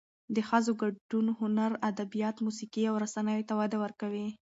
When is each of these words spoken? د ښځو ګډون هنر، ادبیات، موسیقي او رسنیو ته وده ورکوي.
د 0.35 0.37
ښځو 0.49 0.71
ګډون 0.81 1.25
هنر، 1.39 1.71
ادبیات، 1.89 2.35
موسیقي 2.45 2.83
او 2.87 2.95
رسنیو 3.03 3.47
ته 3.49 3.53
وده 3.61 3.77
ورکوي. 3.83 4.27